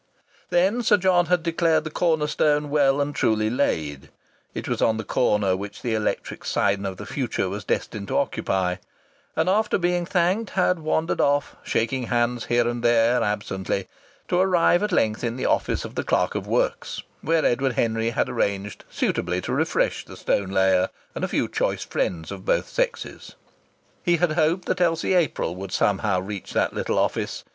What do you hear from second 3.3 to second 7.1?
laid (it was on the corner which the electric sign of the